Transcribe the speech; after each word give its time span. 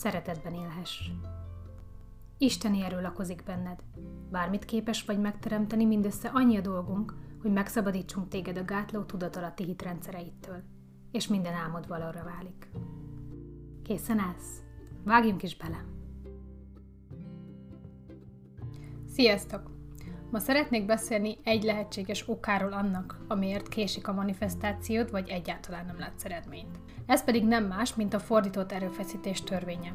szeretetben 0.00 0.54
élhess. 0.54 1.10
Isteni 2.38 2.82
erő 2.82 3.00
lakozik 3.00 3.42
benned. 3.44 3.82
Bármit 4.30 4.64
képes 4.64 5.04
vagy 5.04 5.20
megteremteni, 5.20 5.84
mindössze 5.84 6.28
annyi 6.28 6.56
a 6.56 6.60
dolgunk, 6.60 7.14
hogy 7.42 7.52
megszabadítsunk 7.52 8.28
téged 8.28 8.56
a 8.56 8.64
gátló 8.64 9.02
tudatalatti 9.02 9.64
hitrendszereittől, 9.64 10.62
és 11.12 11.28
minden 11.28 11.54
álmod 11.54 11.88
valóra 11.88 12.24
válik. 12.24 12.70
Készen 13.82 14.18
állsz? 14.18 14.62
Vágjunk 15.04 15.42
is 15.42 15.56
bele! 15.56 15.84
Sziasztok! 19.06 19.79
Ma 20.30 20.38
szeretnék 20.38 20.86
beszélni 20.86 21.36
egy 21.44 21.62
lehetséges 21.62 22.28
okáról 22.28 22.72
annak, 22.72 23.16
amiért 23.28 23.68
késik 23.68 24.08
a 24.08 24.12
manifestációd, 24.12 25.10
vagy 25.10 25.28
egyáltalán 25.28 25.86
nem 25.86 25.98
látsz 25.98 26.24
eredményt. 26.24 26.78
Ez 27.06 27.24
pedig 27.24 27.44
nem 27.44 27.64
más, 27.64 27.94
mint 27.94 28.14
a 28.14 28.18
fordított 28.18 28.72
erőfeszítés 28.72 29.42
törvénye. 29.42 29.92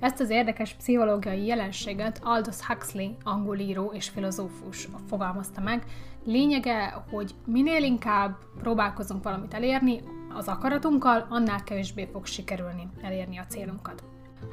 Ezt 0.00 0.20
az 0.20 0.30
érdekes 0.30 0.74
pszichológiai 0.74 1.46
jelenséget 1.46 2.20
Aldous 2.22 2.60
Huxley, 2.60 3.10
angol 3.24 3.58
író 3.58 3.90
és 3.92 4.08
filozófus 4.08 4.88
fogalmazta 5.08 5.60
meg. 5.60 5.84
Lényege, 6.24 7.04
hogy 7.10 7.34
minél 7.46 7.82
inkább 7.82 8.36
próbálkozunk 8.60 9.22
valamit 9.22 9.54
elérni 9.54 10.02
az 10.34 10.48
akaratunkkal, 10.48 11.26
annál 11.30 11.62
kevésbé 11.62 12.08
fog 12.12 12.26
sikerülni 12.26 12.88
elérni 13.02 13.38
a 13.38 13.46
célunkat. 13.46 14.02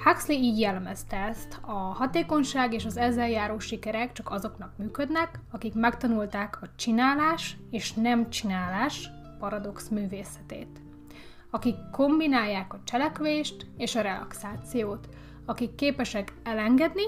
Huxley 0.03 0.38
így 0.38 0.59
jellemezte 0.59 1.17
ezt, 1.17 1.59
a 1.61 1.73
hatékonyság 1.73 2.73
és 2.73 2.86
az 2.86 2.97
ezzel 2.97 3.30
járó 3.30 3.59
sikerek 3.59 4.11
csak 4.11 4.30
azoknak 4.30 4.78
működnek, 4.78 5.39
akik 5.52 5.73
megtanulták 5.73 6.61
a 6.61 6.67
csinálás 6.75 7.58
és 7.72 7.94
nem 7.94 8.30
csinálás 8.30 9.09
paradox 9.39 9.88
művészetét. 9.88 10.81
Akik 11.50 11.75
kombinálják 11.91 12.73
a 12.73 12.80
cselekvést 12.83 13.67
és 13.78 13.95
a 13.95 14.02
relaxációt, 14.02 15.09
akik 15.45 15.75
képesek 15.75 16.33
elengedni 16.44 17.03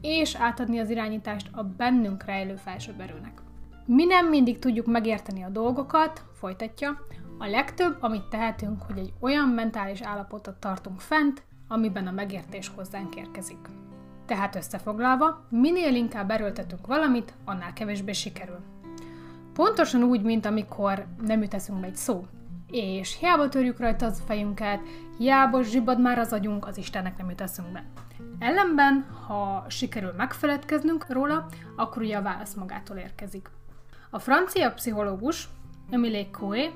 és 0.00 0.34
átadni 0.34 0.78
az 0.78 0.90
irányítást 0.90 1.48
a 1.52 1.62
bennünk 1.62 2.24
rejlő 2.24 2.56
felsőbb 2.56 3.00
erőnek. 3.00 3.40
Mi 3.86 4.04
nem 4.04 4.28
mindig 4.28 4.58
tudjuk 4.58 4.86
megérteni 4.86 5.42
a 5.42 5.48
dolgokat, 5.48 6.24
folytatja, 6.32 7.06
a 7.38 7.46
legtöbb, 7.46 7.96
amit 8.00 8.28
tehetünk, 8.28 8.82
hogy 8.82 8.98
egy 8.98 9.12
olyan 9.20 9.48
mentális 9.48 10.00
állapotot 10.00 10.54
tartunk 10.54 11.00
fent, 11.00 11.42
amiben 11.72 12.06
a 12.06 12.10
megértés 12.10 12.70
hozzánk 12.74 13.16
érkezik. 13.16 13.68
Tehát 14.26 14.54
összefoglalva, 14.54 15.46
minél 15.48 15.94
inkább 15.94 16.30
erőltetünk 16.30 16.86
valamit, 16.86 17.34
annál 17.44 17.72
kevésbé 17.72 18.12
sikerül. 18.12 18.58
Pontosan 19.52 20.02
úgy, 20.02 20.22
mint 20.22 20.46
amikor 20.46 21.06
nem 21.26 21.42
jut 21.42 21.54
eszünkbe 21.54 21.86
egy 21.86 21.96
szó, 21.96 22.26
és 22.70 23.18
hiába 23.18 23.48
törjük 23.48 23.78
rajta 23.78 24.06
az 24.06 24.22
fejünket, 24.26 24.80
hiába 25.18 25.62
zsibad 25.62 26.00
már 26.00 26.18
az 26.18 26.32
agyunk, 26.32 26.66
az 26.66 26.76
Istennek 26.76 27.16
nem 27.16 27.28
jut 27.28 27.40
eszünkbe. 27.40 27.84
Ellenben, 28.38 29.06
ha 29.26 29.64
sikerül 29.68 30.12
megfeledkeznünk 30.16 31.06
róla, 31.08 31.46
akkor 31.76 32.02
ugye 32.02 32.16
a 32.16 32.22
válasz 32.22 32.54
magától 32.54 32.96
érkezik. 32.96 33.50
A 34.10 34.18
francia 34.18 34.72
pszichológus 34.72 35.48
Emile 35.90 36.30
Coué 36.30 36.70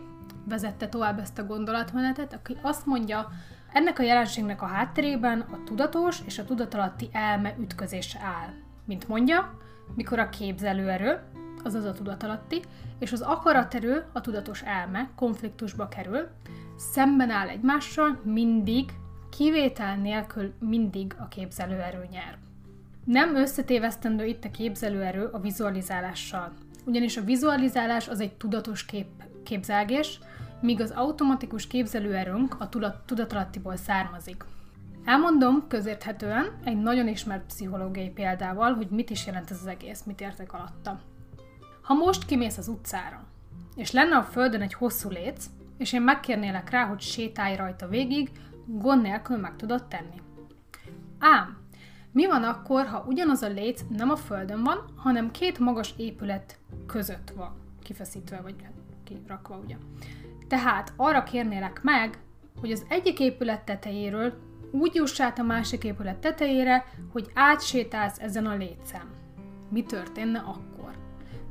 vezette 0.48 0.88
tovább 0.88 1.18
ezt 1.18 1.38
a 1.38 1.46
gondolatmenetet, 1.46 2.32
aki 2.32 2.56
azt 2.62 2.86
mondja, 2.86 3.28
ennek 3.76 3.98
a 3.98 4.02
jelenségnek 4.02 4.62
a 4.62 4.66
hátterében 4.66 5.40
a 5.40 5.64
tudatos 5.64 6.18
és 6.26 6.38
a 6.38 6.44
tudatalatti 6.44 7.08
elme 7.12 7.54
ütközése 7.60 8.18
áll. 8.22 8.48
Mint 8.84 9.08
mondja, 9.08 9.58
mikor 9.94 10.18
a 10.18 10.28
képzelőerő, 10.28 11.20
azaz 11.64 11.84
a 11.84 11.92
tudatalatti, 11.92 12.62
és 12.98 13.12
az 13.12 13.20
akaraterő, 13.20 14.04
a 14.12 14.20
tudatos 14.20 14.62
elme 14.62 15.10
konfliktusba 15.14 15.88
kerül, 15.88 16.28
szemben 16.76 17.30
áll 17.30 17.48
egymással 17.48 18.20
mindig, 18.24 18.90
kivétel 19.36 19.96
nélkül 19.96 20.52
mindig 20.58 21.14
a 21.18 21.28
képzelőerő 21.28 22.06
nyer. 22.10 22.38
Nem 23.04 23.34
összetévesztendő 23.34 24.24
itt 24.24 24.44
a 24.44 24.50
képzelőerő 24.50 25.24
a 25.24 25.40
vizualizálással, 25.40 26.52
ugyanis 26.84 27.16
a 27.16 27.24
vizualizálás 27.24 28.08
az 28.08 28.20
egy 28.20 28.32
tudatos 28.32 28.84
kép, 28.84 29.06
képzelgés, 29.42 30.20
míg 30.60 30.80
az 30.80 30.90
automatikus 30.90 31.66
képzelőerőnk 31.66 32.56
a 32.60 32.68
tudatalattiból 33.06 33.76
származik. 33.76 34.44
Elmondom 35.04 35.64
közérthetően 35.68 36.58
egy 36.64 36.76
nagyon 36.76 37.08
ismert 37.08 37.46
pszichológiai 37.46 38.10
példával, 38.10 38.74
hogy 38.74 38.88
mit 38.90 39.10
is 39.10 39.26
jelent 39.26 39.50
ez 39.50 39.58
az 39.60 39.66
egész, 39.66 40.02
mit 40.02 40.20
értek 40.20 40.52
alatta. 40.52 41.00
Ha 41.82 41.94
most 41.94 42.24
kimész 42.24 42.58
az 42.58 42.68
utcára, 42.68 43.24
és 43.76 43.90
lenne 43.90 44.16
a 44.16 44.22
földön 44.22 44.60
egy 44.60 44.74
hosszú 44.74 45.10
léc, 45.10 45.46
és 45.78 45.92
én 45.92 46.02
megkérnélek 46.02 46.70
rá, 46.70 46.84
hogy 46.84 47.00
sétálj 47.00 47.56
rajta 47.56 47.88
végig, 47.88 48.30
gond 48.66 49.02
nélkül 49.02 49.36
meg 49.36 49.56
tudod 49.56 49.84
tenni. 49.84 50.20
Ám, 51.18 51.58
mi 52.12 52.26
van 52.26 52.42
akkor, 52.42 52.86
ha 52.86 53.04
ugyanaz 53.08 53.42
a 53.42 53.48
léc 53.48 53.80
nem 53.88 54.10
a 54.10 54.16
földön 54.16 54.62
van, 54.62 54.84
hanem 54.96 55.30
két 55.30 55.58
magas 55.58 55.94
épület 55.96 56.58
között 56.86 57.32
van, 57.36 57.54
kifeszítve 57.82 58.40
vagy 58.40 58.54
kirakva, 59.04 59.60
ugye? 59.64 59.76
Tehát 60.48 60.92
arra 60.96 61.22
kérnélek 61.22 61.80
meg, 61.82 62.18
hogy 62.60 62.70
az 62.70 62.84
egyik 62.88 63.20
épület 63.20 63.64
tetejéről 63.64 64.32
úgy 64.70 64.94
juss 64.94 65.20
át 65.20 65.38
a 65.38 65.42
másik 65.42 65.84
épület 65.84 66.16
tetejére, 66.16 66.84
hogy 67.12 67.30
átsétálsz 67.34 68.18
ezen 68.18 68.46
a 68.46 68.54
létszem. 68.54 69.10
Mi 69.68 69.82
történne 69.82 70.38
akkor? 70.38 70.90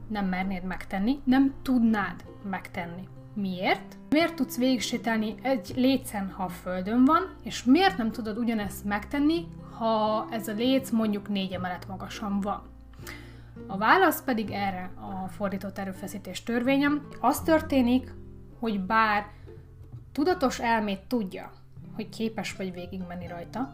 Nem 0.07 0.25
mernéd 0.25 0.63
megtenni, 0.63 1.19
nem 1.23 1.53
tudnád 1.61 2.23
megtenni. 2.49 3.07
Miért? 3.33 3.97
Miért 4.09 4.35
tudsz 4.35 4.57
végigsétálni 4.57 5.35
egy 5.41 5.71
lécen, 5.75 6.31
ha 6.31 6.43
a 6.43 6.49
földön 6.49 7.05
van, 7.05 7.35
és 7.43 7.63
miért 7.63 7.97
nem 7.97 8.11
tudod 8.11 8.37
ugyanezt 8.37 8.85
megtenni, 8.85 9.47
ha 9.77 10.27
ez 10.31 10.47
a 10.47 10.53
léc 10.53 10.89
mondjuk 10.89 11.29
négy 11.29 11.51
emelet 11.51 11.87
magasan 11.87 12.39
van? 12.39 12.61
A 13.67 13.77
válasz 13.77 14.21
pedig 14.21 14.51
erre 14.51 14.91
a 14.95 15.27
fordított 15.27 15.77
erőfeszítés 15.77 16.43
törvényem. 16.43 17.07
Az 17.21 17.41
történik, 17.41 18.13
hogy 18.65 18.81
bár 18.81 19.27
tudatos 20.11 20.59
elmét 20.59 21.01
tudja, 21.07 21.51
hogy 21.95 22.09
képes 22.09 22.55
vagy 22.55 22.73
végigmenni 22.73 23.27
rajta, 23.27 23.73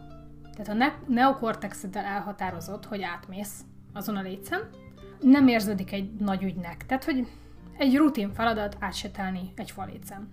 tehát 0.52 0.68
a 0.68 0.72
ne- 0.72 1.14
neokortexeddel 1.14 2.04
elhatározott, 2.04 2.84
hogy 2.86 3.02
átmész 3.02 3.64
azon 3.92 4.16
a 4.16 4.22
lécen, 4.22 4.68
nem 5.20 5.48
érződik 5.48 5.92
egy 5.92 6.12
nagy 6.14 6.42
ügynek. 6.42 6.86
Tehát, 6.86 7.04
hogy 7.04 7.28
egy 7.78 7.96
rutin 7.96 8.32
feladat 8.32 8.76
átsetelni 8.80 9.52
egy 9.56 9.70
falécen. 9.70 10.32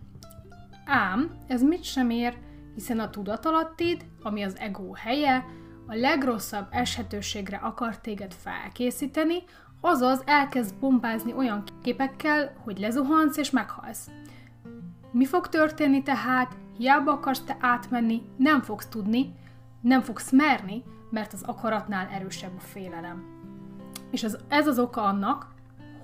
Ám 0.85 1.31
ez 1.47 1.61
mit 1.61 1.83
sem 1.83 2.09
ér, 2.09 2.37
hiszen 2.75 2.99
a 2.99 3.09
tudatalattid, 3.09 4.05
ami 4.21 4.43
az 4.43 4.57
ego 4.57 4.93
helye, 4.93 5.45
a 5.87 5.95
legrosszabb 5.95 6.67
eshetőségre 6.71 7.57
akar 7.57 7.97
téged 7.97 8.33
felkészíteni, 8.33 9.37
azaz 9.81 10.21
elkezd 10.25 10.75
bombázni 10.79 11.33
olyan 11.33 11.63
képekkel, 11.81 12.53
hogy 12.63 12.79
lezuhansz 12.79 13.37
és 13.37 13.49
meghalsz. 13.49 14.09
Mi 15.11 15.25
fog 15.25 15.47
történni 15.47 16.03
tehát? 16.03 16.57
Hiába 16.77 17.11
akarsz 17.11 17.41
te 17.41 17.57
átmenni, 17.59 18.21
nem 18.37 18.61
fogsz 18.61 18.87
tudni, 18.87 19.33
nem 19.81 20.01
fogsz 20.01 20.31
merni, 20.31 20.83
mert 21.09 21.33
az 21.33 21.43
akaratnál 21.43 22.07
erősebb 22.07 22.51
a 22.57 22.61
félelem. 22.61 23.23
És 24.11 24.23
ez, 24.23 24.37
ez 24.47 24.67
az 24.67 24.79
oka 24.79 25.03
annak, 25.03 25.47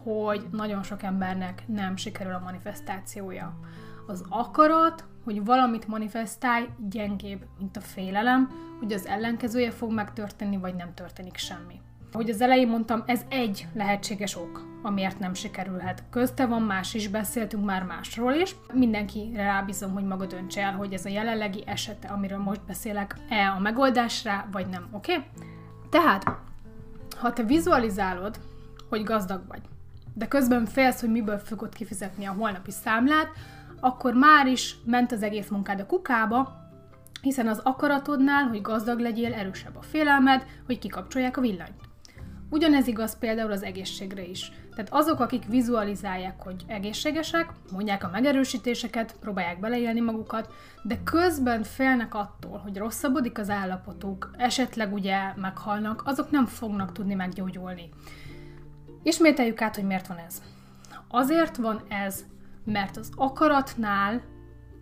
hogy 0.03 0.47
nagyon 0.51 0.83
sok 0.83 1.03
embernek 1.03 1.63
nem 1.67 1.95
sikerül 1.95 2.33
a 2.33 2.41
manifestációja. 2.43 3.59
Az 4.07 4.23
akarat, 4.29 5.05
hogy 5.23 5.45
valamit 5.45 5.87
manifestálj, 5.87 6.69
gyengébb, 6.89 7.45
mint 7.57 7.77
a 7.77 7.81
félelem, 7.81 8.49
hogy 8.79 8.93
az 8.93 9.07
ellenkezője 9.07 9.71
fog 9.71 9.91
megtörténni, 9.91 10.57
vagy 10.57 10.75
nem 10.75 10.93
történik 10.93 11.37
semmi. 11.37 11.81
Ahogy 12.15 12.29
az 12.29 12.41
elején 12.41 12.67
mondtam, 12.67 13.03
ez 13.05 13.21
egy 13.29 13.67
lehetséges 13.73 14.35
ok, 14.35 14.65
amiért 14.81 15.19
nem 15.19 15.33
sikerülhet. 15.33 16.03
Közte 16.09 16.45
van 16.45 16.61
más 16.61 16.93
is, 16.93 17.07
beszéltünk 17.07 17.65
már 17.65 17.83
másról 17.83 18.33
is. 18.33 18.55
Mindenkire 18.73 19.43
rábízom, 19.43 19.93
hogy 19.93 20.03
maga 20.03 20.25
döntse 20.25 20.61
el, 20.61 20.73
hogy 20.73 20.93
ez 20.93 21.05
a 21.05 21.09
jelenlegi 21.09 21.63
esete, 21.65 22.07
amiről 22.07 22.37
most 22.37 22.65
beszélek, 22.65 23.15
e 23.29 23.49
a 23.49 23.59
megoldásra, 23.59 24.47
vagy 24.51 24.67
nem, 24.67 24.87
oké? 24.91 25.11
Okay? 25.13 25.25
Tehát, 25.89 26.23
ha 27.17 27.33
te 27.33 27.43
vizualizálod, 27.43 28.39
hogy 28.89 29.03
gazdag 29.03 29.47
vagy, 29.47 29.61
de 30.13 30.27
közben 30.27 30.65
félsz, 30.65 30.99
hogy 30.99 31.11
miből 31.11 31.37
fogod 31.37 31.75
kifizetni 31.75 32.25
a 32.25 32.35
holnapi 32.37 32.71
számlát, 32.71 33.27
akkor 33.79 34.13
már 34.13 34.47
is 34.47 34.75
ment 34.85 35.11
az 35.11 35.23
egész 35.23 35.49
munkád 35.49 35.79
a 35.79 35.85
kukába, 35.85 36.55
hiszen 37.21 37.47
az 37.47 37.59
akaratodnál, 37.63 38.43
hogy 38.43 38.61
gazdag 38.61 38.99
legyél, 38.99 39.33
erősebb 39.33 39.75
a 39.75 39.81
félelmed, 39.81 40.45
hogy 40.65 40.79
kikapcsolják 40.79 41.37
a 41.37 41.41
villanyt. 41.41 41.93
Ugyanez 42.49 42.87
igaz 42.87 43.17
például 43.17 43.51
az 43.51 43.63
egészségre 43.63 44.23
is. 44.23 44.51
Tehát 44.75 44.93
azok, 44.93 45.19
akik 45.19 45.45
vizualizálják, 45.45 46.41
hogy 46.41 46.63
egészségesek, 46.67 47.49
mondják 47.71 48.03
a 48.03 48.09
megerősítéseket, 48.11 49.15
próbálják 49.19 49.59
beleélni 49.59 49.99
magukat, 49.99 50.53
de 50.83 51.03
közben 51.03 51.63
félnek 51.63 52.13
attól, 52.13 52.57
hogy 52.57 52.77
rosszabbodik 52.77 53.39
az 53.39 53.49
állapotuk, 53.49 54.31
esetleg 54.37 54.93
ugye 54.93 55.17
meghalnak, 55.35 56.01
azok 56.05 56.31
nem 56.31 56.45
fognak 56.45 56.91
tudni 56.91 57.13
meggyógyulni. 57.13 57.89
Ismételjük 59.03 59.61
át, 59.61 59.75
hogy 59.75 59.85
miért 59.85 60.07
van 60.07 60.17
ez. 60.17 60.41
Azért 61.07 61.57
van 61.57 61.81
ez, 61.89 62.25
mert 62.65 62.97
az 62.97 63.09
akaratnál, 63.15 64.21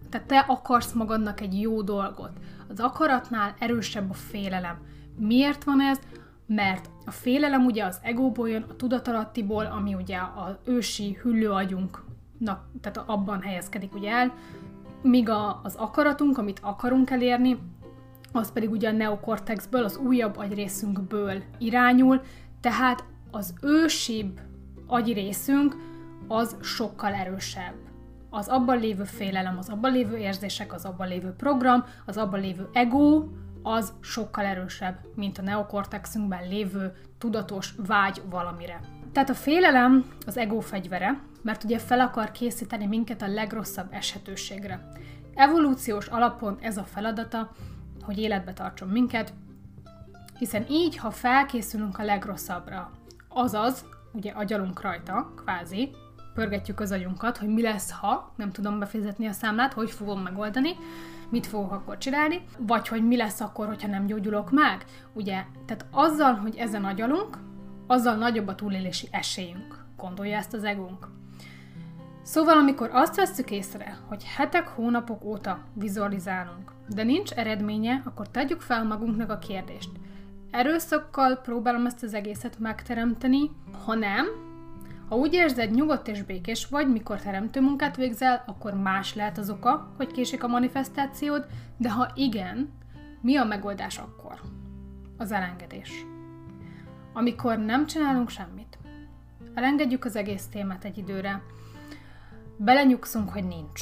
tehát 0.09 0.27
te 0.27 0.39
akarsz 0.39 0.91
magadnak 0.91 1.41
egy 1.41 1.61
jó 1.61 1.81
dolgot, 1.81 2.31
az 2.69 2.79
akaratnál 2.79 3.55
erősebb 3.59 4.09
a 4.09 4.13
félelem. 4.13 4.77
Miért 5.17 5.63
van 5.63 5.81
ez? 5.81 5.99
Mert 6.45 6.89
a 7.05 7.11
félelem 7.11 7.65
ugye 7.65 7.85
az 7.85 7.99
egóból 8.01 8.49
jön, 8.49 8.65
a 8.69 8.75
tudatalattiból, 8.75 9.65
ami 9.65 9.93
ugye 9.93 10.17
az 10.35 10.55
ősi 10.65 11.17
hüllőagyunknak, 11.21 12.65
tehát 12.81 13.03
abban 13.05 13.41
helyezkedik 13.41 13.95
ugye 13.95 14.11
el, 14.11 14.33
míg 15.01 15.29
a, 15.29 15.59
az 15.63 15.75
akaratunk, 15.75 16.37
amit 16.37 16.59
akarunk 16.61 17.09
elérni, 17.09 17.57
az 18.31 18.51
pedig 18.51 18.71
ugye 18.71 18.89
a 18.89 18.91
neokortexből, 18.91 19.83
az 19.83 19.97
újabb 19.97 20.37
agyrészünkből 20.37 21.43
irányul, 21.57 22.21
tehát 22.61 23.03
az 23.31 23.53
ősibb 23.61 24.39
agyrészünk 24.87 25.75
az 26.27 26.55
sokkal 26.61 27.13
erősebb. 27.13 27.75
Az 28.29 28.47
abban 28.47 28.79
lévő 28.79 29.03
félelem, 29.03 29.57
az 29.57 29.69
abban 29.69 29.91
lévő 29.91 30.17
érzések, 30.17 30.73
az 30.73 30.85
abban 30.85 31.07
lévő 31.07 31.31
program, 31.31 31.83
az 32.05 32.17
abban 32.17 32.39
lévő 32.39 32.69
ego, 32.73 33.27
az 33.63 33.93
sokkal 34.01 34.45
erősebb, 34.45 34.99
mint 35.15 35.37
a 35.37 35.41
neokortexünkben 35.41 36.47
lévő 36.47 36.93
tudatos 37.17 37.73
vágy 37.87 38.21
valamire. 38.29 38.79
Tehát 39.11 39.29
a 39.29 39.33
félelem 39.33 40.05
az 40.25 40.37
ego 40.37 40.59
fegyvere, 40.59 41.19
mert 41.41 41.63
ugye 41.63 41.79
fel 41.79 41.99
akar 41.99 42.31
készíteni 42.31 42.85
minket 42.85 43.21
a 43.21 43.27
legrosszabb 43.27 43.87
eshetőségre. 43.89 44.87
Evolúciós 45.35 46.07
alapon 46.07 46.57
ez 46.61 46.77
a 46.77 46.83
feladata, 46.83 47.51
hogy 48.01 48.17
életbe 48.17 48.53
tartson 48.53 48.87
minket, 48.87 49.33
hiszen 50.37 50.65
így, 50.69 50.97
ha 50.97 51.11
felkészülünk 51.11 51.99
a 51.99 52.03
legrosszabbra, 52.03 52.91
azaz, 53.27 53.85
ugye 54.13 54.31
agyalunk 54.31 54.81
rajta, 54.81 55.33
kvázi, 55.35 55.89
pörgetjük 56.33 56.79
az 56.79 56.91
agyunkat, 56.91 57.37
hogy 57.37 57.47
mi 57.47 57.61
lesz, 57.61 57.91
ha 57.91 58.33
nem 58.35 58.51
tudom 58.51 58.79
befizetni 58.79 59.27
a 59.27 59.31
számlát, 59.31 59.73
hogy 59.73 59.91
fogom 59.91 60.21
megoldani, 60.21 60.75
mit 61.29 61.47
fogok 61.47 61.71
akkor 61.71 61.97
csinálni, 61.97 62.41
vagy 62.57 62.87
hogy 62.87 63.07
mi 63.07 63.17
lesz 63.17 63.41
akkor, 63.41 63.67
hogyha 63.67 63.87
nem 63.87 64.05
gyógyulok 64.05 64.51
meg. 64.51 64.85
Ugye, 65.13 65.43
tehát 65.65 65.85
azzal, 65.91 66.33
hogy 66.33 66.55
ezen 66.55 66.85
agyalunk, 66.85 67.37
azzal 67.87 68.15
nagyobb 68.15 68.47
a 68.47 68.55
túlélési 68.55 69.07
esélyünk. 69.11 69.85
Gondolja 69.97 70.37
ezt 70.37 70.53
az 70.53 70.63
egónk. 70.63 71.07
Szóval, 72.23 72.57
amikor 72.57 72.89
azt 72.93 73.15
veszük 73.15 73.51
észre, 73.51 73.97
hogy 74.07 74.23
hetek, 74.23 74.67
hónapok 74.67 75.23
óta 75.23 75.59
vizualizálunk, 75.73 76.71
de 76.89 77.03
nincs 77.03 77.31
eredménye, 77.31 78.01
akkor 78.05 78.29
tegyük 78.29 78.61
fel 78.61 78.83
magunknak 78.83 79.29
a 79.29 79.37
kérdést. 79.37 79.89
Erőszakkal 80.51 81.35
próbálom 81.35 81.85
ezt 81.85 82.03
az 82.03 82.13
egészet 82.13 82.59
megteremteni, 82.59 83.49
ha 83.85 83.95
nem, 83.95 84.25
ha 85.13 85.19
úgy 85.19 85.33
érzed, 85.33 85.71
nyugodt 85.71 86.07
és 86.07 86.23
békés 86.23 86.67
vagy, 86.67 86.91
mikor 86.91 87.21
teremtő 87.21 87.61
munkát 87.61 87.95
végzel, 87.95 88.43
akkor 88.45 88.73
más 88.73 89.15
lehet 89.15 89.37
az 89.37 89.49
oka, 89.49 89.93
hogy 89.97 90.11
késik 90.11 90.43
a 90.43 90.47
manifestációd, 90.47 91.45
de 91.77 91.91
ha 91.91 92.11
igen, 92.15 92.69
mi 93.21 93.35
a 93.35 93.43
megoldás 93.43 93.97
akkor? 93.97 94.41
Az 95.17 95.31
elengedés. 95.31 96.05
Amikor 97.13 97.57
nem 97.57 97.85
csinálunk 97.85 98.29
semmit. 98.29 98.77
Elengedjük 99.53 100.05
az 100.05 100.15
egész 100.15 100.47
témát 100.47 100.85
egy 100.85 100.97
időre. 100.97 101.41
Belenyugszunk, 102.57 103.29
hogy 103.29 103.47
nincs. 103.47 103.81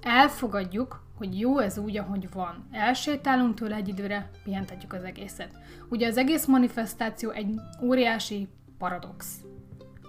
Elfogadjuk, 0.00 1.02
hogy 1.14 1.38
jó 1.38 1.58
ez 1.58 1.78
úgy, 1.78 1.96
ahogy 1.96 2.28
van. 2.32 2.68
Elsétálunk 2.72 3.54
tőle 3.54 3.74
egy 3.74 3.88
időre, 3.88 4.30
pihentetjük 4.44 4.92
az 4.92 5.04
egészet. 5.04 5.50
Ugye 5.88 6.06
az 6.06 6.16
egész 6.16 6.46
manifestáció 6.46 7.30
egy 7.30 7.60
óriási 7.82 8.48
paradox 8.78 9.42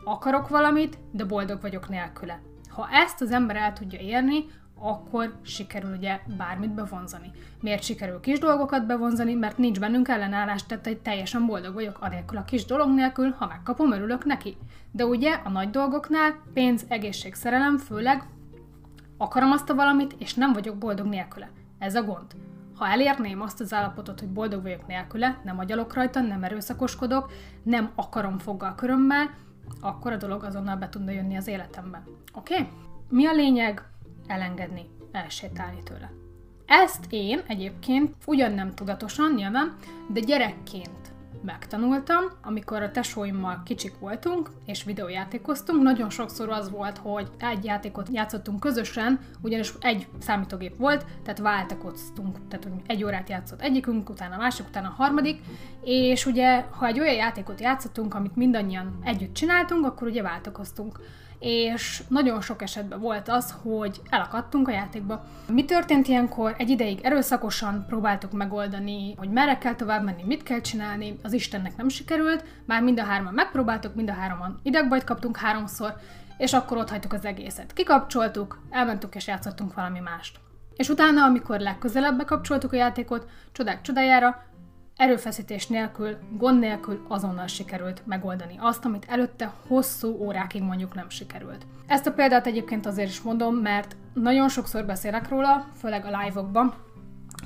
akarok 0.09 0.47
valamit, 0.47 0.97
de 1.11 1.25
boldog 1.25 1.61
vagyok 1.61 1.89
nélküle. 1.89 2.39
Ha 2.69 2.87
ezt 2.91 3.21
az 3.21 3.31
ember 3.31 3.55
el 3.55 3.73
tudja 3.73 3.99
érni, 3.99 4.45
akkor 4.79 5.39
sikerül 5.41 5.95
ugye 5.95 6.19
bármit 6.37 6.73
bevonzani. 6.73 7.31
Miért 7.61 7.83
sikerül 7.83 8.19
kis 8.19 8.39
dolgokat 8.39 8.85
bevonzani? 8.85 9.33
Mert 9.33 9.57
nincs 9.57 9.79
bennünk 9.79 10.07
ellenállás, 10.07 10.65
tehát 10.65 10.87
egy 10.87 10.99
teljesen 10.99 11.45
boldog 11.45 11.73
vagyok 11.73 11.97
anélkül 12.01 12.37
a 12.37 12.43
kis 12.43 12.65
dolog 12.65 12.89
nélkül, 12.89 13.31
ha 13.37 13.47
megkapom, 13.47 13.91
örülök 13.91 14.25
neki. 14.25 14.57
De 14.91 15.05
ugye 15.05 15.31
a 15.43 15.49
nagy 15.49 15.69
dolgoknál 15.69 16.35
pénz, 16.53 16.85
egészség, 16.87 17.33
szerelem, 17.33 17.77
főleg 17.77 18.23
akarom 19.17 19.51
azt 19.51 19.69
a 19.69 19.75
valamit, 19.75 20.15
és 20.17 20.33
nem 20.33 20.53
vagyok 20.53 20.77
boldog 20.77 21.05
nélküle. 21.05 21.49
Ez 21.79 21.95
a 21.95 22.03
gond. 22.03 22.35
Ha 22.75 22.87
elérném 22.87 23.41
azt 23.41 23.59
az 23.59 23.73
állapotot, 23.73 24.19
hogy 24.19 24.29
boldog 24.29 24.61
vagyok 24.61 24.87
nélküle, 24.87 25.41
nem 25.43 25.59
agyalok 25.59 25.93
rajta, 25.93 26.21
nem 26.21 26.43
erőszakoskodok, 26.43 27.31
nem 27.63 27.91
akarom 27.95 28.37
foggal 28.37 28.75
körömmel, 28.75 29.29
akkor 29.81 30.11
a 30.11 30.17
dolog 30.17 30.43
azonnal 30.43 30.75
be 30.75 30.89
tudna 30.89 31.11
jönni 31.11 31.37
az 31.37 31.47
életembe. 31.47 32.03
Oké? 32.33 32.53
Okay? 32.53 32.67
Mi 33.09 33.25
a 33.25 33.33
lényeg? 33.33 33.83
Elengedni, 34.27 34.89
elsétálni 35.11 35.83
tőle. 35.83 36.11
Ezt 36.65 37.05
én 37.09 37.41
egyébként 37.47 38.15
ugyan 38.25 38.51
nem 38.51 38.75
tudatosan, 38.75 39.33
nyilván, 39.33 39.75
de 40.09 40.19
gyerekként 40.19 41.08
megtanultam, 41.43 42.23
amikor 42.43 42.81
a 42.81 42.91
tesóimmal 42.91 43.61
kicsik 43.65 43.99
voltunk, 43.99 44.49
és 44.65 44.83
videójátékoztunk, 44.83 45.81
nagyon 45.81 46.09
sokszor 46.09 46.49
az 46.49 46.69
volt, 46.69 46.97
hogy 46.97 47.27
egy 47.37 47.63
játékot 47.63 48.07
játszottunk 48.11 48.59
közösen, 48.59 49.19
ugyanis 49.41 49.73
egy 49.79 50.07
számítógép 50.19 50.77
volt, 50.77 51.05
tehát 51.23 51.39
váltakoztunk, 51.39 52.47
tehát 52.47 52.63
hogy 52.63 52.73
egy 52.87 53.03
órát 53.03 53.29
játszott 53.29 53.61
egyikünk, 53.61 54.09
utána 54.09 54.35
a 54.35 54.37
másik, 54.37 54.67
utána 54.67 54.87
a 54.87 55.03
harmadik, 55.03 55.41
és 55.83 56.25
ugye, 56.25 56.65
ha 56.71 56.85
egy 56.85 56.99
olyan 56.99 57.15
játékot 57.15 57.61
játszottunk, 57.61 58.13
amit 58.13 58.35
mindannyian 58.35 58.99
együtt 59.03 59.33
csináltunk, 59.33 59.85
akkor 59.85 60.07
ugye 60.07 60.21
váltakoztunk 60.21 60.99
és 61.39 62.03
nagyon 62.07 62.41
sok 62.41 62.61
esetben 62.61 62.99
volt 62.99 63.29
az, 63.29 63.55
hogy 63.61 64.01
elakadtunk 64.09 64.67
a 64.67 64.71
játékba. 64.71 65.25
Mi 65.47 65.65
történt 65.65 66.07
ilyenkor? 66.07 66.55
Egy 66.57 66.69
ideig 66.69 66.99
erőszakosan 67.03 67.85
próbáltuk 67.87 68.31
megoldani, 68.31 69.13
hogy 69.17 69.29
merre 69.29 69.57
kell 69.57 69.75
tovább 69.75 70.03
menni, 70.03 70.23
mit 70.25 70.43
kell 70.43 70.61
csinálni, 70.61 71.15
az 71.23 71.28
Istennek 71.33 71.77
nem 71.77 71.89
sikerült, 71.89 72.43
már 72.65 72.81
mind 72.81 72.99
a 72.99 73.03
hárman 73.03 73.33
megpróbáltuk, 73.33 73.95
mind 73.95 74.09
a 74.09 74.13
hárman 74.13 74.59
idegbajt 74.63 75.03
kaptunk 75.03 75.37
háromszor, 75.37 75.93
és 76.37 76.53
akkor 76.53 76.77
ott 76.77 76.89
hagytuk 76.89 77.13
az 77.13 77.25
egészet. 77.25 77.73
Kikapcsoltuk, 77.73 78.61
elmentünk 78.69 79.15
és 79.15 79.27
játszottunk 79.27 79.73
valami 79.73 79.99
mást. 79.99 80.39
És 80.75 80.89
utána, 80.89 81.23
amikor 81.23 81.59
legközelebb 81.59 82.17
bekapcsoltuk 82.17 82.73
a 82.73 82.75
játékot, 82.75 83.29
csodák 83.51 83.81
csodájára, 83.81 84.43
erőfeszítés 84.99 85.67
nélkül, 85.67 86.17
gond 86.37 86.59
nélkül 86.59 87.05
azonnal 87.07 87.47
sikerült 87.47 88.01
megoldani 88.05 88.55
azt, 88.59 88.85
amit 88.85 89.05
előtte 89.09 89.53
hosszú 89.67 90.17
órákig 90.19 90.61
mondjuk 90.61 90.93
nem 90.93 91.09
sikerült. 91.09 91.65
Ezt 91.87 92.07
a 92.07 92.11
példát 92.11 92.47
egyébként 92.47 92.85
azért 92.85 93.09
is 93.09 93.21
mondom, 93.21 93.55
mert 93.55 93.95
nagyon 94.13 94.49
sokszor 94.49 94.85
beszélek 94.85 95.29
róla, 95.29 95.67
főleg 95.79 96.05
a 96.05 96.19
live-okban, 96.21 96.73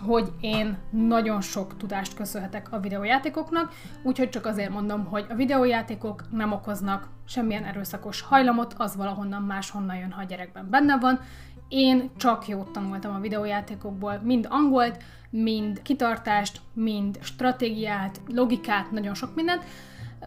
hogy 0.05 0.31
én 0.39 0.77
nagyon 0.89 1.41
sok 1.41 1.77
tudást 1.77 2.15
köszönhetek 2.15 2.72
a 2.72 2.79
videójátékoknak, 2.79 3.74
úgyhogy 4.03 4.29
csak 4.29 4.45
azért 4.45 4.69
mondom, 4.69 5.05
hogy 5.05 5.25
a 5.29 5.36
videójátékok 5.36 6.24
nem 6.31 6.51
okoznak 6.51 7.10
semmilyen 7.25 7.63
erőszakos 7.63 8.22
hajlamot, 8.22 8.74
az 8.77 8.95
valahonnan 8.95 9.41
máshonnan 9.41 9.95
jön, 9.95 10.12
ha 10.12 10.22
a 10.22 10.25
gyerekben 10.25 10.69
benne 10.69 10.98
van. 10.98 11.19
Én 11.67 12.10
csak 12.17 12.48
jót 12.48 12.72
tanultam 12.72 13.15
a 13.15 13.19
videójátékokból, 13.19 14.19
mind 14.24 14.48
angolt, 14.50 15.03
mind 15.29 15.81
kitartást, 15.81 16.62
mind 16.74 17.19
stratégiát, 17.22 18.22
logikát, 18.27 18.91
nagyon 18.91 19.13
sok 19.13 19.36
mindent, 19.36 19.63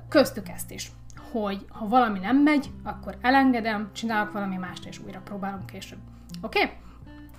köztük 0.09 0.49
ezt 0.49 0.71
is. 0.71 0.91
hogy 1.33 1.65
ha 1.69 1.89
valami 1.89 2.19
nem 2.19 2.37
megy, 2.37 2.71
akkor 2.83 3.17
elengedem, 3.21 3.91
csinálok 3.93 4.33
valami 4.33 4.57
mást, 4.57 4.87
és 4.87 5.01
újra 5.07 5.21
próbálom 5.25 5.65
később. 5.65 5.99
Oké? 6.43 6.63
Okay? 6.63 6.75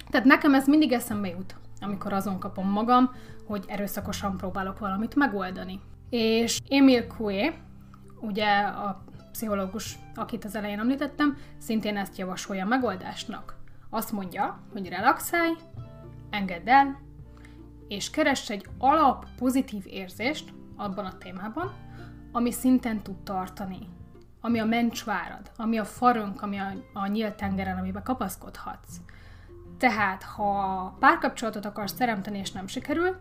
Tehát 0.10 0.28
nekem 0.28 0.54
ez 0.54 0.68
mindig 0.68 0.92
eszembe 0.92 1.28
jut, 1.28 1.56
amikor 1.82 2.14
azon 2.14 2.40
kapom 2.40 2.70
magam, 2.70 3.12
hogy 3.46 3.66
erőszakosan 3.68 4.38
próbálok 4.38 4.80
valamit 4.80 5.16
megoldani. 5.16 5.80
És 6.10 6.60
Emil 6.70 7.08
Coué, 7.08 7.54
ugye 8.20 8.60
a 8.60 9.04
pszichológus, 9.32 9.98
akit 10.16 10.46
az 10.46 10.56
elején 10.56 10.80
említettem, 10.80 11.38
szintén 11.58 11.98
ezt 11.98 12.18
javasolja 12.18 12.66
megoldásnak. 12.66 13.56
Azt 13.90 14.12
mondja, 14.12 14.60
hogy 14.72 14.90
relaxálj, 14.90 15.54
engedd 16.30 16.70
el, 16.70 17.00
és 17.88 18.10
keress 18.10 18.50
egy 18.50 18.66
alap 18.78 19.26
pozitív 19.38 19.84
érzést 19.88 20.54
abban 20.76 21.06
a 21.06 21.18
témában, 21.18 21.74
ami 22.32 22.52
szinten 22.52 23.04
tud 23.04 23.18
tartani, 23.24 23.80
ami 24.42 24.60
a 24.60 24.66
mencsvárad, 24.66 25.52
ami 25.58 25.78
a 25.78 25.86
farönk, 25.86 26.42
ami 26.42 26.58
a, 26.58 26.74
a 26.94 27.08
nyílt 27.08 27.36
tengeren, 27.36 27.78
amiben 27.78 28.04
kapaszkodhatsz. 28.04 28.96
Tehát, 29.78 30.24
ha 30.24 30.96
párkapcsolatot 31.00 31.66
akarsz 31.66 31.94
teremteni 31.94 32.38
és 32.38 32.52
nem 32.52 32.68
sikerül, 32.68 33.16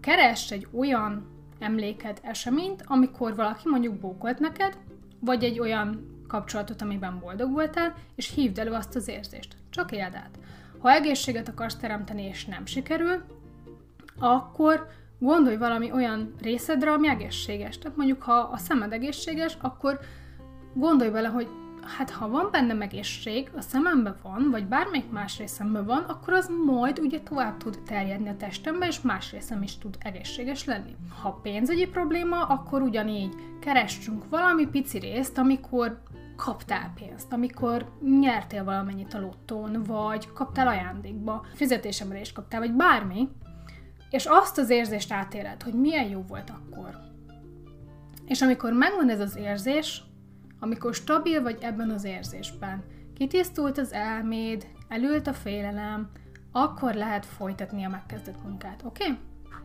keress 0.00 0.50
egy 0.50 0.68
olyan 0.72 1.38
emléked, 1.58 2.18
eseményt, 2.22 2.84
amikor 2.86 3.34
valaki 3.34 3.68
mondjuk 3.68 3.94
bókolt 3.94 4.38
neked, 4.38 4.78
vagy 5.20 5.44
egy 5.44 5.60
olyan 5.60 6.18
kapcsolatot, 6.28 6.82
amiben 6.82 7.18
boldog 7.18 7.52
voltál, 7.52 7.94
és 8.14 8.34
hívd 8.34 8.58
elő 8.58 8.70
azt 8.70 8.96
az 8.96 9.08
érzést. 9.08 9.56
Csak 9.70 9.92
éld 9.92 10.14
át. 10.14 10.38
Ha 10.78 10.90
egészséget 10.90 11.48
akarsz 11.48 11.76
teremteni, 11.76 12.22
és 12.22 12.44
nem 12.44 12.66
sikerül, 12.66 13.22
akkor 14.18 14.86
gondolj 15.18 15.56
valami 15.56 15.92
olyan 15.92 16.34
részedre, 16.42 16.92
ami 16.92 17.08
egészséges. 17.08 17.78
Tehát 17.78 17.96
mondjuk, 17.96 18.22
ha 18.22 18.32
a 18.32 18.56
szemed 18.56 18.92
egészséges, 18.92 19.56
akkor 19.60 19.98
gondolj 20.74 21.10
bele, 21.10 21.28
hogy 21.28 21.48
hát 21.84 22.10
ha 22.10 22.28
van 22.28 22.48
benne 22.50 22.80
egészség, 22.80 23.50
a 23.56 23.60
szememben 23.60 24.16
van, 24.22 24.48
vagy 24.50 24.66
bármelyik 24.66 25.10
más 25.10 25.38
részemben 25.38 25.86
van, 25.86 26.02
akkor 26.02 26.32
az 26.32 26.50
majd 26.66 26.98
ugye 26.98 27.20
tovább 27.20 27.56
tud 27.56 27.78
terjedni 27.86 28.28
a 28.28 28.36
testembe, 28.36 28.86
és 28.86 29.00
más 29.00 29.32
részem 29.32 29.62
is 29.62 29.78
tud 29.78 29.96
egészséges 29.98 30.64
lenni. 30.64 30.96
Ha 31.22 31.30
pénzügyi 31.42 31.86
probléma, 31.86 32.42
akkor 32.44 32.82
ugyanígy 32.82 33.34
keressünk 33.60 34.28
valami 34.28 34.66
pici 34.66 34.98
részt, 34.98 35.38
amikor 35.38 36.02
kaptál 36.36 36.92
pénzt, 36.94 37.32
amikor 37.32 37.90
nyertél 38.20 38.64
valamennyit 38.64 39.14
a 39.14 39.20
lottón, 39.20 39.82
vagy 39.82 40.32
kaptál 40.32 40.66
ajándékba, 40.66 41.46
fizetésemre 41.54 42.20
is 42.20 42.32
kaptál, 42.32 42.60
vagy 42.60 42.72
bármi, 42.72 43.28
és 44.10 44.24
azt 44.24 44.58
az 44.58 44.70
érzést 44.70 45.12
átéled, 45.12 45.62
hogy 45.62 45.72
milyen 45.72 46.08
jó 46.08 46.24
volt 46.28 46.50
akkor. 46.50 46.98
És 48.26 48.42
amikor 48.42 48.72
megvan 48.72 49.10
ez 49.10 49.20
az 49.20 49.36
érzés, 49.36 50.02
amikor 50.60 50.94
stabil 50.94 51.42
vagy 51.42 51.58
ebben 51.60 51.90
az 51.90 52.04
érzésben, 52.04 52.84
kitisztult 53.14 53.78
az 53.78 53.92
elméd, 53.92 54.66
elült 54.88 55.26
a 55.26 55.32
félelem, 55.32 56.10
akkor 56.52 56.94
lehet 56.94 57.26
folytatni 57.26 57.84
a 57.84 57.88
megkezdett 57.88 58.42
munkát, 58.42 58.82
oké? 58.84 59.04
Okay? 59.04 59.18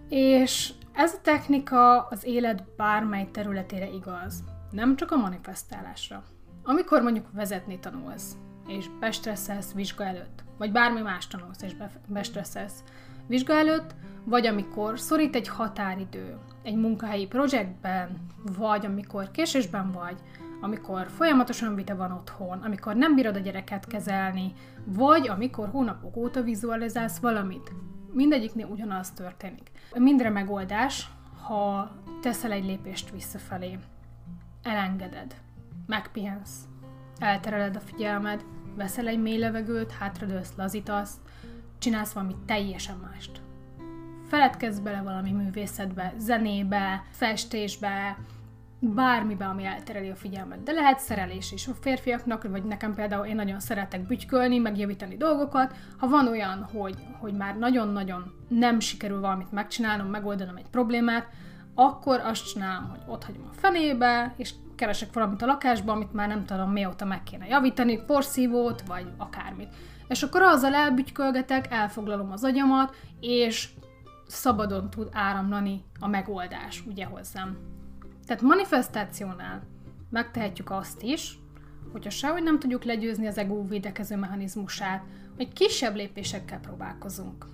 És 0.09 0.73
ez 0.93 1.13
a 1.13 1.21
technika 1.21 2.01
az 2.01 2.25
élet 2.25 2.63
bármely 2.77 3.29
területére 3.31 3.89
igaz, 3.89 4.43
nem 4.71 4.95
csak 4.95 5.11
a 5.11 5.15
manifestálásra. 5.15 6.23
Amikor 6.63 7.01
mondjuk 7.01 7.25
vezetni 7.33 7.79
tanulsz, 7.79 8.35
és 8.67 8.85
bestresszelsz 8.99 9.73
vizsga 9.73 10.03
előtt, 10.03 10.43
vagy 10.57 10.71
bármi 10.71 11.01
más 11.01 11.27
tanulsz, 11.27 11.61
és 11.61 11.75
bestresszelsz 12.07 12.83
vizsga 13.27 13.53
előtt, 13.53 13.95
vagy 14.23 14.45
amikor 14.45 14.99
szorít 14.99 15.35
egy 15.35 15.47
határidő 15.47 16.37
egy 16.63 16.75
munkahelyi 16.75 17.27
projektben, 17.27 18.25
vagy 18.57 18.85
amikor 18.85 19.31
késésben 19.31 19.91
vagy, 19.91 20.15
amikor 20.62 21.09
folyamatosan 21.09 21.75
vita 21.75 21.95
van 21.95 22.12
otthon, 22.12 22.59
amikor 22.62 22.95
nem 22.95 23.15
bírod 23.15 23.35
a 23.35 23.39
gyereket 23.39 23.88
kezelni, 23.88 24.53
vagy 24.83 25.29
amikor 25.29 25.69
hónapok 25.69 26.15
óta 26.15 26.41
vizualizálsz 26.41 27.17
valamit. 27.17 27.71
Mindegyiknél 28.12 28.65
ugyanaz 28.65 29.12
történik. 29.12 29.71
Mindre 29.93 30.29
megoldás, 30.29 31.09
ha 31.41 31.91
teszel 32.21 32.51
egy 32.51 32.65
lépést 32.65 33.12
visszafelé. 33.12 33.79
Elengeded. 34.63 35.35
Megpihensz. 35.88 36.63
Eltereled 37.19 37.75
a 37.75 37.79
figyelmed, 37.79 38.45
veszel 38.75 39.07
egy 39.07 39.21
mély 39.21 39.38
levegőt, 39.38 39.91
hátradőlsz, 39.91 40.53
lazítasz, 40.55 41.17
csinálsz 41.77 42.13
valami 42.13 42.35
teljesen 42.45 42.97
mást. 42.97 43.41
Feledkezz 44.27 44.79
bele 44.79 45.01
valami 45.01 45.31
művészetbe, 45.31 46.13
zenébe, 46.17 47.03
festésbe, 47.12 48.17
bármibe, 48.93 49.45
ami 49.45 49.65
eltereli 49.65 50.09
a 50.09 50.15
figyelmet. 50.15 50.63
De 50.63 50.71
lehet 50.71 50.99
szerelés 50.99 51.51
is 51.51 51.67
a 51.67 51.73
férfiaknak, 51.81 52.47
vagy 52.49 52.63
nekem 52.63 52.93
például 52.93 53.25
én 53.25 53.35
nagyon 53.35 53.59
szeretek 53.59 54.07
bütykölni, 54.07 54.57
megjavítani 54.57 55.17
dolgokat. 55.17 55.75
Ha 55.97 56.07
van 56.07 56.27
olyan, 56.27 56.69
hogy, 56.73 56.95
hogy 57.19 57.33
már 57.33 57.57
nagyon-nagyon 57.57 58.33
nem 58.47 58.79
sikerül 58.79 59.19
valamit 59.19 59.51
megcsinálnom, 59.51 60.07
megoldanom 60.07 60.55
egy 60.55 60.69
problémát, 60.71 61.27
akkor 61.75 62.19
azt 62.19 62.51
csinálom, 62.51 62.89
hogy 62.89 62.99
ott 63.07 63.23
hagyom 63.23 63.49
a 63.51 63.53
fenébe, 63.53 64.33
és 64.37 64.53
keresek 64.75 65.13
valamit 65.13 65.41
a 65.41 65.45
lakásba, 65.45 65.91
amit 65.91 66.13
már 66.13 66.27
nem 66.27 66.45
tudom 66.45 66.71
mióta 66.71 67.05
meg 67.05 67.23
kéne 67.23 67.47
javítani, 67.47 68.03
porszívót, 68.05 68.81
vagy 68.87 69.07
akármit. 69.17 69.73
És 70.07 70.23
akkor 70.23 70.41
azzal 70.41 70.73
elbütykölgetek, 70.73 71.71
elfoglalom 71.71 72.31
az 72.31 72.43
agyamat, 72.43 72.95
és 73.19 73.69
szabadon 74.27 74.89
tud 74.89 75.09
áramlani 75.11 75.83
a 75.99 76.07
megoldás, 76.07 76.83
ugye 76.87 77.05
hozzám. 77.05 77.57
Tehát 78.25 78.41
manifestációnál 78.41 79.63
megtehetjük 80.10 80.72
azt 80.72 81.01
is, 81.01 81.39
hogyha 81.91 82.10
sehogy 82.10 82.44
nem 82.44 82.60
tudjuk 82.60 82.84
legyőzni 82.84 83.27
az 83.27 83.38
ego 83.38 83.67
védekező 83.67 84.15
mechanizmusát, 84.15 85.03
hogy 85.36 85.53
kisebb 85.53 85.96
lépésekkel 85.96 86.60
próbálkozunk. 86.60 87.46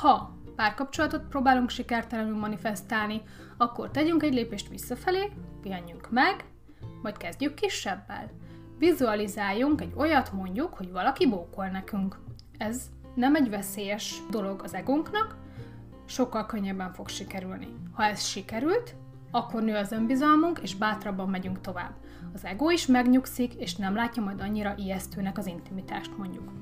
Ha 0.00 0.36
párkapcsolatot 0.56 1.28
próbálunk 1.28 1.70
sikertelenül 1.70 2.36
manifestálni, 2.36 3.22
akkor 3.56 3.90
tegyünk 3.90 4.22
egy 4.22 4.34
lépést 4.34 4.68
visszafelé, 4.68 5.32
pihenjünk 5.60 6.10
meg, 6.10 6.44
majd 7.02 7.16
kezdjük 7.16 7.54
kisebbel. 7.54 8.30
Vizualizáljunk 8.78 9.80
egy 9.80 9.92
olyat 9.96 10.32
mondjuk, 10.32 10.74
hogy 10.74 10.92
valaki 10.92 11.28
bókol 11.28 11.66
nekünk. 11.66 12.18
Ez 12.58 12.90
nem 13.14 13.34
egy 13.34 13.50
veszélyes 13.50 14.22
dolog 14.30 14.62
az 14.62 14.74
egónknak, 14.74 15.36
sokkal 16.06 16.46
könnyebben 16.46 16.92
fog 16.92 17.08
sikerülni. 17.08 17.68
Ha 17.92 18.04
ez 18.04 18.24
sikerült, 18.24 18.94
akkor 19.30 19.62
nő 19.62 19.74
az 19.74 19.92
önbizalmunk, 19.92 20.58
és 20.62 20.74
bátrabban 20.74 21.28
megyünk 21.28 21.60
tovább. 21.60 21.92
Az 22.34 22.44
ego 22.44 22.70
is 22.70 22.86
megnyugszik, 22.86 23.54
és 23.54 23.76
nem 23.76 23.94
látja 23.94 24.22
majd 24.22 24.40
annyira 24.40 24.74
ijesztőnek 24.76 25.38
az 25.38 25.46
intimitást 25.46 26.16
mondjuk. 26.16 26.52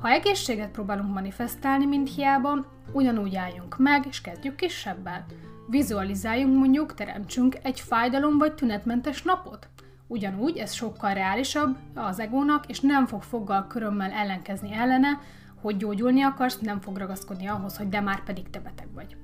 Ha 0.00 0.08
egészséget 0.08 0.70
próbálunk 0.70 1.12
manifestálni, 1.12 1.86
mint 1.86 2.14
hiába, 2.14 2.66
ugyanúgy 2.92 3.36
álljunk 3.36 3.78
meg, 3.78 4.06
és 4.06 4.20
kezdjük 4.20 4.54
kisebbel. 4.54 5.26
Vizualizáljunk 5.68 6.58
mondjuk, 6.58 6.94
teremtsünk 6.94 7.56
egy 7.62 7.80
fájdalom 7.80 8.38
vagy 8.38 8.54
tünetmentes 8.54 9.22
napot. 9.22 9.68
Ugyanúgy 10.06 10.56
ez 10.56 10.72
sokkal 10.72 11.14
reálisabb 11.14 11.76
az 11.94 12.20
egónak, 12.20 12.66
és 12.66 12.80
nem 12.80 13.06
fog 13.06 13.22
foggal 13.22 13.66
körömmel 13.66 14.10
ellenkezni 14.10 14.72
ellene, 14.72 15.20
hogy 15.60 15.76
gyógyulni 15.76 16.22
akarsz, 16.22 16.58
nem 16.58 16.80
fog 16.80 16.96
ragaszkodni 16.96 17.46
ahhoz, 17.46 17.76
hogy 17.76 17.88
de 17.88 18.00
már 18.00 18.24
pedig 18.24 18.50
te 18.50 18.60
beteg 18.60 18.88
vagy. 18.94 19.16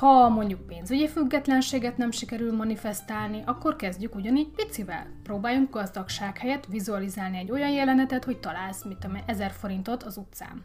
Ha 0.00 0.28
mondjuk 0.28 0.66
pénzügyi 0.66 1.08
függetlenséget 1.08 1.96
nem 1.96 2.10
sikerül 2.10 2.56
manifestálni, 2.56 3.42
akkor 3.46 3.76
kezdjük 3.76 4.14
ugyanígy 4.14 4.48
picivel. 4.48 5.06
Próbáljunk 5.22 5.70
gazdagság 5.70 6.38
helyett 6.38 6.66
vizualizálni 6.66 7.38
egy 7.38 7.50
olyan 7.50 7.70
jelenetet, 7.70 8.24
hogy 8.24 8.38
találsz, 8.38 8.84
mit 8.84 8.98
tudom, 8.98 9.16
1000 9.26 9.50
forintot 9.50 10.02
az 10.02 10.16
utcán. 10.16 10.64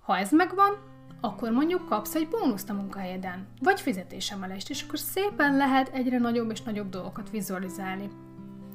Ha 0.00 0.16
ez 0.18 0.32
megvan, 0.32 0.76
akkor 1.20 1.50
mondjuk 1.50 1.88
kapsz 1.88 2.14
egy 2.14 2.28
bónuszt 2.28 2.70
a 2.70 2.74
munkahelyeden, 2.74 3.46
vagy 3.58 3.80
fizetésemelést, 3.80 4.70
és 4.70 4.82
akkor 4.82 4.98
szépen 4.98 5.56
lehet 5.56 5.88
egyre 5.88 6.18
nagyobb 6.18 6.50
és 6.50 6.62
nagyobb 6.62 6.88
dolgokat 6.88 7.30
vizualizálni. 7.30 8.08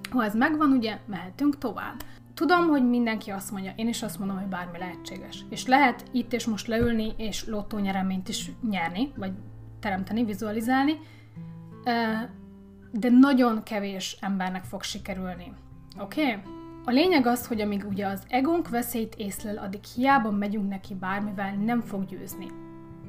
Ha 0.10 0.24
ez 0.24 0.36
megvan, 0.36 0.72
ugye, 0.72 1.00
mehetünk 1.06 1.58
tovább. 1.58 2.04
Tudom, 2.34 2.68
hogy 2.68 2.90
mindenki 2.90 3.32
azt 3.32 3.52
mondja, 3.52 3.74
én 3.76 3.88
is 3.88 4.04
azt 4.04 4.20
mondom, 4.20 4.38
hogy 4.38 4.48
bármi 4.48 4.78
lehetséges. 4.78 5.46
És 5.50 5.68
lehet 5.68 6.04
itt 6.12 6.34
és 6.34 6.46
most 6.46 6.68
leülni 6.68 7.14
és 7.18 7.46
lottónyereményt 7.48 8.30
is 8.30 8.52
nyerni, 8.70 9.12
vagy 9.16 9.32
teremteni, 9.86 10.24
vizualizálni, 10.24 11.00
de 12.92 13.10
nagyon 13.10 13.64
kevés 13.64 14.18
embernek 14.22 14.64
fog 14.64 14.84
sikerülni. 14.84 15.54
Oké? 16.00 16.22
Okay? 16.22 16.42
A 16.86 16.92
lényeg 16.92 17.28
az, 17.28 17.48
hogy 17.48 17.62
amíg 17.62 17.86
ugye 17.90 18.08
az 18.08 18.24
egónk 18.28 18.70
veszélyt 18.70 19.16
észlel, 19.16 19.58
addig 19.58 19.84
hiába 19.96 20.32
megyünk 20.32 20.70
neki 20.70 20.94
bármivel, 20.94 21.56
nem 21.56 21.82
fog 21.82 22.06
győzni. 22.06 22.48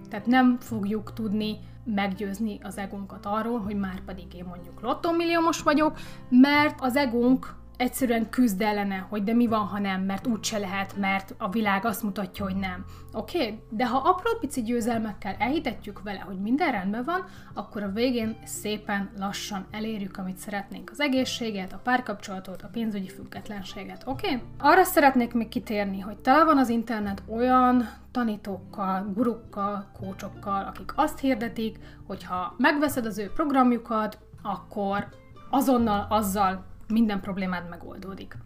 Tehát 0.09 0.27
nem 0.27 0.57
fogjuk 0.61 1.13
tudni 1.13 1.59
meggyőzni 1.85 2.59
az 2.63 2.79
egónkat 2.79 3.27
arról, 3.27 3.61
hogy 3.61 3.77
már 3.77 4.01
pedig 4.05 4.35
én 4.35 4.45
mondjuk 4.45 4.81
lottomilliómos 4.81 5.63
vagyok, 5.63 5.99
mert 6.29 6.81
az 6.81 6.97
egónk 6.97 7.55
egyszerűen 7.77 8.31
küzd 8.31 8.61
ellene, 8.61 9.07
hogy 9.09 9.25
de 9.25 9.33
mi 9.33 9.47
van, 9.47 9.67
ha 9.67 9.79
nem, 9.79 10.03
mert 10.03 10.27
úgyse 10.27 10.59
lehet, 10.59 10.97
mert 10.97 11.35
a 11.39 11.49
világ 11.49 11.85
azt 11.85 12.03
mutatja, 12.03 12.45
hogy 12.45 12.57
nem. 12.57 12.85
Oké? 13.13 13.39
Okay? 13.39 13.61
De 13.71 13.87
ha 13.87 13.99
apró 13.99 14.31
pici 14.41 14.63
győzelmekkel 14.63 15.37
elhitetjük 15.39 16.03
vele, 16.03 16.19
hogy 16.19 16.41
minden 16.41 16.71
rendben 16.71 17.05
van, 17.05 17.25
akkor 17.55 17.83
a 17.83 17.93
végén 17.93 18.37
szépen 18.45 19.11
lassan 19.19 19.67
elérjük, 19.71 20.17
amit 20.17 20.39
szeretnénk. 20.39 20.91
Az 20.91 21.01
egészséget, 21.01 21.73
a 21.73 21.81
párkapcsolatot, 21.83 22.63
a 22.63 22.69
pénzügyi 22.73 23.09
függetlenséget. 23.09 24.03
Oké? 24.07 24.27
Okay? 24.27 24.43
Arra 24.59 24.85
szeretnék 24.85 25.33
még 25.33 25.49
kitérni, 25.49 26.01
hogy 26.01 26.17
tele 26.17 26.45
van 26.45 26.59
az 26.59 26.69
internet 26.69 27.23
olyan 27.29 27.89
tanítókkal, 28.11 29.13
gurukkal, 29.15 29.87
kócsokkal, 30.01 30.65
akik 30.65 30.93
azt 30.97 31.19
hirdetik, 31.19 31.79
hogy 32.07 32.25
ha 32.25 32.55
megveszed 32.59 33.07
az 33.07 33.19
ő 33.19 33.31
programjukat, 33.35 34.19
akkor 34.43 35.09
azonnal 35.51 36.07
azzal 36.09 36.65
minden 36.89 37.21
problémád 37.21 37.69
megoldódik. 37.69 38.37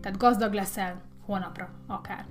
Tehát 0.00 0.18
gazdag 0.18 0.52
leszel 0.52 1.00
holnapra 1.26 1.68
akár. 1.86 2.24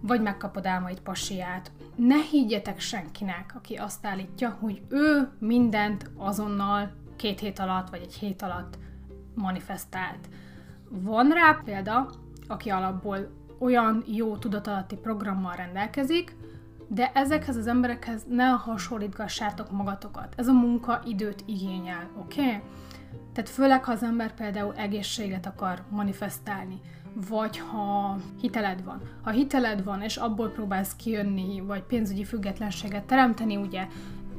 Vagy 0.00 0.22
megkapod 0.22 0.66
álmaid 0.66 1.00
pasiát. 1.00 1.70
Ne 1.96 2.22
higgyetek 2.22 2.80
senkinek, 2.80 3.52
aki 3.56 3.74
azt 3.74 4.06
állítja, 4.06 4.56
hogy 4.60 4.82
ő 4.88 5.28
mindent 5.38 6.10
azonnal 6.16 6.92
két 7.16 7.40
hét 7.40 7.58
alatt, 7.58 7.90
vagy 7.90 8.00
egy 8.02 8.14
hét 8.14 8.42
alatt 8.42 8.78
manifestált. 9.34 10.28
Van 10.88 11.28
rá 11.28 11.60
példa, 11.64 12.10
aki 12.48 12.70
alapból 12.70 13.30
olyan 13.58 14.04
jó 14.06 14.36
tudatalatti 14.36 14.96
programmal 14.96 15.54
rendelkezik, 15.54 16.36
de 16.88 17.12
ezekhez 17.14 17.56
az 17.56 17.66
emberekhez 17.66 18.24
ne 18.28 18.44
hasonlítgassátok 18.44 19.70
magatokat. 19.70 20.34
Ez 20.36 20.48
a 20.48 20.52
munka 20.52 21.02
időt 21.04 21.42
igényel, 21.46 22.10
oké? 22.16 22.40
Okay? 22.40 22.60
Tehát 23.32 23.50
főleg, 23.50 23.84
ha 23.84 23.92
az 23.92 24.02
ember 24.02 24.34
például 24.34 24.74
egészséget 24.76 25.46
akar 25.46 25.82
manifestálni, 25.90 26.80
vagy 27.28 27.58
ha 27.58 28.16
hiteled 28.40 28.84
van. 28.84 29.00
Ha 29.22 29.30
hiteled 29.30 29.84
van, 29.84 30.02
és 30.02 30.16
abból 30.16 30.48
próbálsz 30.48 30.96
kijönni, 30.96 31.60
vagy 31.60 31.82
pénzügyi 31.82 32.24
függetlenséget 32.24 33.04
teremteni, 33.04 33.56
ugye, 33.56 33.86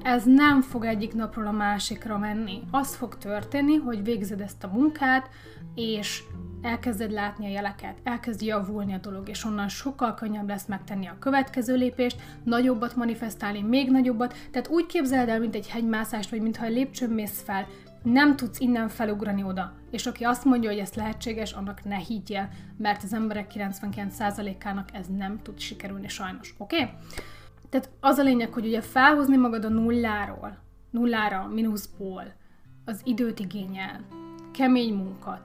ez 0.04 0.24
nem 0.26 0.62
fog 0.62 0.86
egyik 0.86 1.14
napról 1.14 1.48
a 1.48 1.52
másikra 1.52 2.18
menni. 2.18 2.62
Az 2.72 2.96
fog 2.96 3.18
történni, 3.18 3.76
hogy 3.76 4.04
végzed 4.04 4.42
ezt 4.42 4.64
a 4.64 4.68
munkát, 4.74 5.30
és 5.76 6.24
elkezded 6.62 7.12
látni 7.12 7.46
a 7.46 7.50
jeleket, 7.50 7.98
elkezd 8.04 8.42
javulni 8.42 8.94
a 8.94 8.98
dolog, 8.98 9.30
és 9.30 9.46
onnan 9.46 9.68
sokkal 9.68 10.14
könnyebb 10.14 10.48
lesz 10.48 10.66
megtenni 10.66 11.08
a 11.08 11.16
következő 11.20 11.76
lépést, 11.76 12.22
nagyobbat 12.44 12.96
manifestálni, 12.96 13.62
még 13.62 13.92
nagyobbat, 13.92 14.36
tehát 14.52 14.68
úgy 14.68 14.86
képzeled 14.86 15.30
el, 15.30 15.40
mint 15.40 15.56
egy 15.56 15.70
hegymászást, 15.70 16.30
vagy 16.30 16.42
mintha 16.42 16.66
egy 16.66 16.74
lépcsőn 16.74 17.10
mész 17.10 17.42
fel, 17.46 17.68
nem 18.04 18.36
tudsz 18.36 18.60
innen 18.60 18.90
felugrani 18.90 19.44
oda. 19.44 19.74
És 19.92 20.06
aki 20.06 20.24
azt 20.24 20.46
mondja, 20.46 20.70
hogy 20.70 20.80
ez 20.80 20.94
lehetséges, 20.94 21.52
annak 21.52 21.84
ne 21.84 21.96
higgyél, 21.96 22.50
mert 22.78 23.04
az 23.04 23.14
emberek 23.14 23.52
99%-ának 23.56 24.90
ez 24.94 25.08
nem 25.18 25.40
tud 25.42 25.60
sikerülni 25.60 26.08
sajnos. 26.08 26.56
Oké? 26.58 26.82
Okay? 26.82 26.94
Tehát 27.70 27.90
az 28.00 28.18
a 28.18 28.24
lényeg, 28.24 28.54
hogy 28.54 28.66
ugye 28.66 28.82
felhozni 28.82 29.38
magad 29.38 29.66
a 29.66 29.70
nulláról, 29.70 30.58
nullára, 30.90 31.48
mínuszból, 31.48 32.24
az 32.86 33.02
időt 33.04 33.40
igényel, 33.40 34.00
kemény 34.52 34.94
munka, 34.94 35.42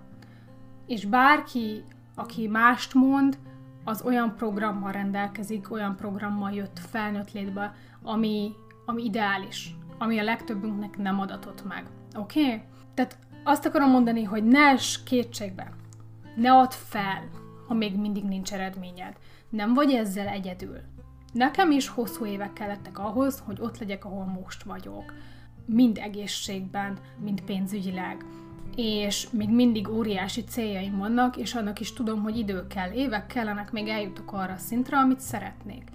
és 0.86 1.04
bárki, 1.04 1.84
aki 2.14 2.46
mást 2.46 2.94
mond, 2.94 3.38
az 3.84 4.02
olyan 4.02 4.34
programmal 4.36 4.92
rendelkezik, 4.92 5.70
olyan 5.70 5.96
programmal 5.96 6.52
jött 6.52 6.78
felnőtt 6.78 7.32
létbe, 7.32 7.74
ami, 8.02 8.52
ami 8.86 9.04
ideális, 9.04 9.74
ami 9.98 10.18
a 10.18 10.22
legtöbbünknek 10.22 10.96
nem 10.96 11.20
adatott 11.20 11.64
meg. 11.68 11.86
Oké? 12.16 12.44
Okay? 12.44 12.62
Tehát 12.94 13.18
azt 13.44 13.66
akarom 13.66 13.90
mondani, 13.90 14.22
hogy 14.22 14.44
ne 14.44 14.58
es 14.58 15.02
kétségbe, 15.02 15.72
ne 16.36 16.52
add 16.52 16.70
fel, 16.70 17.28
ha 17.68 17.74
még 17.74 17.96
mindig 17.96 18.24
nincs 18.24 18.52
eredményed. 18.52 19.16
Nem 19.48 19.74
vagy 19.74 19.90
ezzel 19.92 20.26
egyedül. 20.26 20.80
Nekem 21.32 21.70
is 21.70 21.88
hosszú 21.88 22.26
évek 22.26 22.52
kellettek 22.52 22.98
ahhoz, 22.98 23.42
hogy 23.46 23.60
ott 23.60 23.78
legyek, 23.78 24.04
ahol 24.04 24.24
most 24.24 24.62
vagyok. 24.62 25.14
Mind 25.64 25.98
egészségben, 25.98 26.98
mind 27.18 27.40
pénzügyileg. 27.40 28.24
És 28.76 29.30
még 29.30 29.50
mindig 29.50 29.88
óriási 29.88 30.44
céljaim 30.44 30.98
vannak, 30.98 31.36
és 31.36 31.54
annak 31.54 31.80
is 31.80 31.92
tudom, 31.92 32.22
hogy 32.22 32.38
idő 32.38 32.66
kell, 32.66 32.90
évek 32.90 33.26
kellenek, 33.26 33.72
még 33.72 33.88
eljutok 33.88 34.32
arra 34.32 34.52
a 34.52 34.56
szintre, 34.56 34.96
amit 34.96 35.20
szeretnék. 35.20 35.90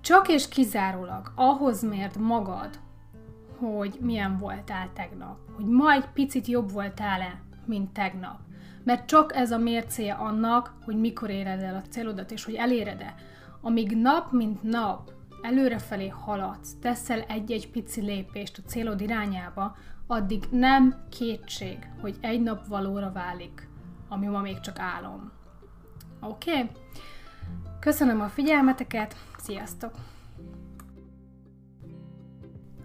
Csak 0.00 0.28
és 0.28 0.48
kizárólag 0.48 1.32
ahhoz 1.34 1.82
mért 1.82 2.16
magad, 2.16 2.78
hogy 3.60 3.98
milyen 4.00 4.38
voltál 4.38 4.90
tegnap, 4.94 5.38
hogy 5.56 5.64
ma 5.64 5.92
egy 5.92 6.06
picit 6.14 6.46
jobb 6.46 6.72
voltál-e, 6.72 7.40
mint 7.66 7.92
tegnap. 7.92 8.38
Mert 8.84 9.06
csak 9.06 9.34
ez 9.34 9.50
a 9.50 9.58
mércéje 9.58 10.12
annak, 10.12 10.74
hogy 10.84 11.00
mikor 11.00 11.30
éred 11.30 11.62
el 11.62 11.74
a 11.74 11.88
célodat, 11.88 12.30
és 12.30 12.44
hogy 12.44 12.54
eléred-e. 12.54 13.14
Amíg 13.60 13.96
nap 13.96 14.32
mint 14.32 14.62
nap 14.62 15.12
előrefelé 15.42 16.08
haladsz, 16.08 16.76
teszel 16.80 17.20
egy-egy 17.20 17.70
pici 17.70 18.00
lépést 18.00 18.58
a 18.58 18.68
célod 18.68 19.00
irányába, 19.00 19.76
addig 20.06 20.44
nem 20.50 20.94
kétség, 21.10 21.78
hogy 22.00 22.16
egy 22.20 22.42
nap 22.42 22.66
valóra 22.66 23.12
válik, 23.12 23.68
ami 24.08 24.26
ma 24.26 24.40
még 24.40 24.60
csak 24.60 24.78
álom. 24.78 25.30
Oké? 26.20 26.50
Okay? 26.50 26.70
Köszönöm 27.80 28.20
a 28.20 28.28
figyelmeteket, 28.28 29.16
sziasztok! 29.38 29.92